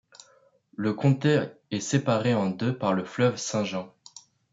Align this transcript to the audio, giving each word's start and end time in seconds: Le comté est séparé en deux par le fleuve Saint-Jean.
Le 0.75 0.95
comté 0.95 1.43
est 1.69 1.79
séparé 1.79 2.33
en 2.33 2.49
deux 2.49 2.75
par 2.75 2.93
le 2.95 3.05
fleuve 3.05 3.37
Saint-Jean. 3.37 3.93